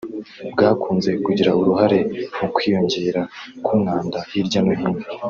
bwakunze 0.53 1.09
kugira 1.25 1.51
uruhare 1.59 1.99
mu 2.39 2.47
kwiyongera 2.55 3.21
k’umwanda 3.63 4.17
hirya 4.29 4.59
no 4.65 4.73
hino 4.79 4.99